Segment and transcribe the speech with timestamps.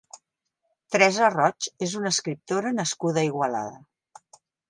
[0.95, 4.31] Teresa Roig és una escriptora nascuda a Igualada.